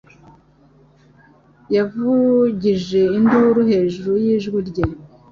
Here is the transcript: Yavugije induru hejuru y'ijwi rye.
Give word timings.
Yavugije 1.75 3.01
induru 3.17 3.61
hejuru 3.71 4.11
y'ijwi 4.23 4.59
rye. 4.69 4.85